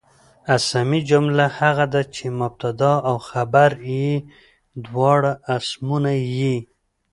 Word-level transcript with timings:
اسمي 0.55 0.99
جمله 1.09 1.45
هغه 1.59 1.85
ده، 1.93 2.01
چي 2.15 2.25
مبتدا 2.41 2.93
او 3.09 3.15
خبر 3.29 3.69
ئې 3.87 4.09
دواړه 4.85 5.31
اسمونه 5.55 6.11
يي. 6.37 6.57